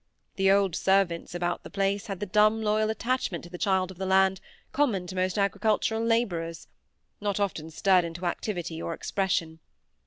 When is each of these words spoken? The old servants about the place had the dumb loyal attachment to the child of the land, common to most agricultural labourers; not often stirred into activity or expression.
The 0.35 0.49
old 0.49 0.75
servants 0.75 1.35
about 1.35 1.61
the 1.61 1.69
place 1.69 2.07
had 2.07 2.19
the 2.19 2.25
dumb 2.25 2.63
loyal 2.63 2.89
attachment 2.89 3.43
to 3.43 3.51
the 3.51 3.59
child 3.59 3.91
of 3.91 3.99
the 3.99 4.05
land, 4.07 4.41
common 4.71 5.05
to 5.05 5.15
most 5.15 5.37
agricultural 5.37 6.03
labourers; 6.03 6.67
not 7.19 7.39
often 7.39 7.69
stirred 7.69 8.03
into 8.03 8.25
activity 8.25 8.81
or 8.81 8.95
expression. 8.95 9.59